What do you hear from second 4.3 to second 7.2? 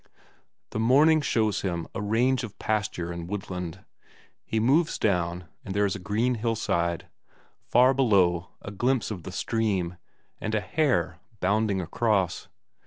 He moves down, and there is a green hillside;